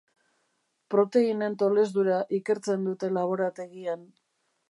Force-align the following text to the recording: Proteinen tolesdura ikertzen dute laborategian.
Proteinen 0.93 1.57
tolesdura 1.63 2.17
ikertzen 2.39 2.89
dute 2.89 3.13
laborategian. 3.21 4.09